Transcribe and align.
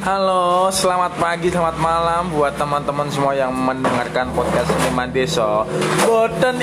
Halo, 0.00 0.72
selamat 0.72 1.16
pagi, 1.20 1.52
selamat 1.52 1.76
malam 1.76 2.32
buat 2.32 2.56
teman-teman 2.56 3.08
semua 3.12 3.36
yang 3.36 3.52
mendengarkan 3.52 4.32
podcast 4.36 4.68
Seniman 4.68 5.12
Deso. 5.12 5.68
Boten. 6.04 6.60